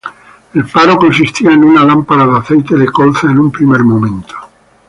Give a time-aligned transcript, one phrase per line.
[0.55, 4.33] El faro consistía en una lámpara de aceite de colza en un primer momento.